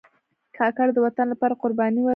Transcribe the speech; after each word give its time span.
کاکړ 0.57 0.87
د 0.93 0.97
وطن 1.05 1.25
لپاره 1.33 1.59
قربانۍ 1.63 2.01
ورکړي. 2.03 2.09